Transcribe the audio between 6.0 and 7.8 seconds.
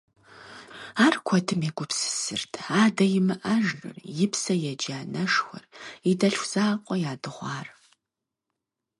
и дэлъху закъуэ ядыгъуар.